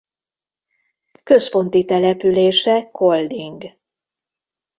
Központi 1.23 1.85
települése 1.85 2.89
Kolding. 2.91 3.63